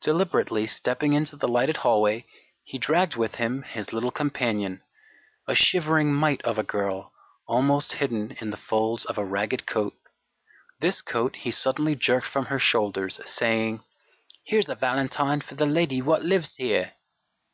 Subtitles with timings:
[0.00, 2.24] Deliberately stepping into the lighted hallway,
[2.64, 4.80] he dragged with him his little companion,
[5.46, 7.12] a shivering mite of a girl,
[7.46, 9.92] almost hidden in the folds of a ragged coat.
[10.80, 13.82] This coat he suddenly jerked from her shoulders, saying:
[14.46, 16.94] "Here's a valentine for the lady wot lives here!"